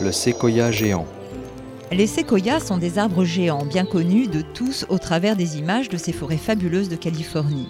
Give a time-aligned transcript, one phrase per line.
[0.00, 1.06] le séquoia géant.
[1.92, 5.96] Les séquoias sont des arbres géants bien connus de tous au travers des images de
[5.96, 7.68] ces forêts fabuleuses de Californie.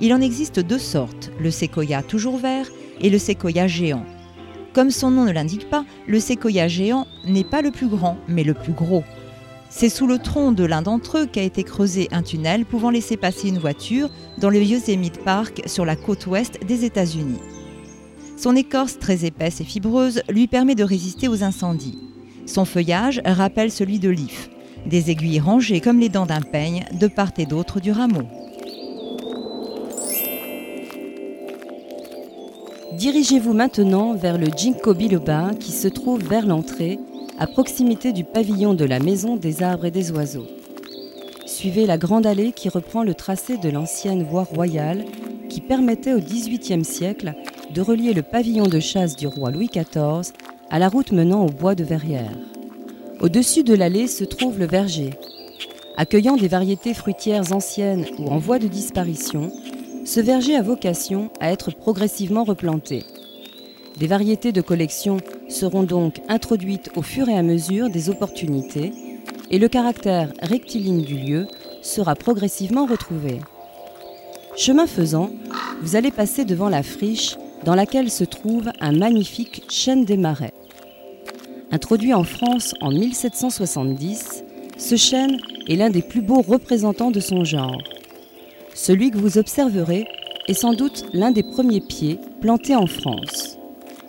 [0.00, 2.66] Il en existe deux sortes, le séquoia toujours vert
[3.00, 4.04] et le séquoia géant.
[4.72, 8.44] Comme son nom ne l'indique pas, le séquoia géant n'est pas le plus grand, mais
[8.44, 9.04] le plus gros.
[9.68, 13.16] C'est sous le tronc de l'un d'entre eux qu'a été creusé un tunnel pouvant laisser
[13.16, 14.08] passer une voiture
[14.38, 17.40] dans le Yosemite Park sur la côte ouest des États-Unis.
[18.40, 21.98] Son écorce très épaisse et fibreuse lui permet de résister aux incendies.
[22.46, 24.48] Son feuillage rappelle celui de l'if,
[24.86, 28.22] des aiguilles rangées comme les dents d'un peigne de part et d'autre du rameau.
[32.94, 36.98] Dirigez-vous maintenant vers le Ginkgo biloba qui se trouve vers l'entrée,
[37.38, 40.46] à proximité du pavillon de la Maison des arbres et des oiseaux.
[41.44, 45.04] Suivez la grande allée qui reprend le tracé de l'ancienne voie royale
[45.50, 47.34] qui permettait au XVIIIe siècle
[47.74, 50.32] de relier le pavillon de chasse du roi Louis XIV
[50.70, 52.36] à la route menant au bois de Verrières.
[53.20, 55.10] Au-dessus de l'allée se trouve le verger.
[55.96, 59.52] Accueillant des variétés fruitières anciennes ou en voie de disparition,
[60.04, 63.04] ce verger a vocation à être progressivement replanté.
[63.98, 68.92] Des variétés de collection seront donc introduites au fur et à mesure des opportunités
[69.50, 71.46] et le caractère rectiligne du lieu
[71.82, 73.40] sera progressivement retrouvé.
[74.56, 75.30] Chemin faisant,
[75.82, 80.54] vous allez passer devant la friche dans laquelle se trouve un magnifique chêne des marais.
[81.72, 84.44] Introduit en France en 1770,
[84.76, 87.82] ce chêne est l'un des plus beaux représentants de son genre.
[88.74, 90.06] Celui que vous observerez
[90.48, 93.58] est sans doute l'un des premiers pieds plantés en France.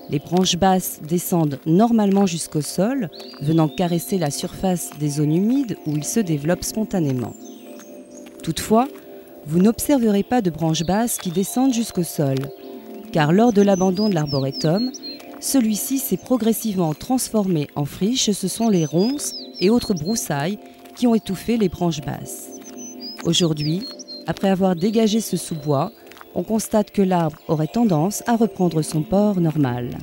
[0.09, 3.09] Les branches basses descendent normalement jusqu'au sol,
[3.41, 7.33] venant caresser la surface des zones humides où ils se développent spontanément.
[8.43, 8.87] Toutefois,
[9.45, 12.35] vous n'observerez pas de branches basses qui descendent jusqu'au sol,
[13.11, 14.91] car lors de l'abandon de l'arboretum,
[15.39, 20.59] celui-ci s'est progressivement transformé en friche, ce sont les ronces et autres broussailles
[20.95, 22.49] qui ont étouffé les branches basses.
[23.23, 23.87] Aujourd'hui,
[24.27, 25.91] après avoir dégagé ce sous-bois,
[26.35, 29.97] on constate que l'arbre aurait tendance à reprendre son port normal.